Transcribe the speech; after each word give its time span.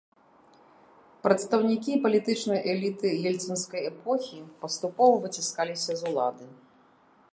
Прадстаўнікі 1.25 1.97
палітычнай 2.05 2.59
эліты 2.73 3.07
ельцынскай 3.33 3.81
эпохі 3.93 4.39
паступова 4.65 5.15
выціскаліся 5.27 5.91
з 6.01 6.15
улады. 6.15 6.45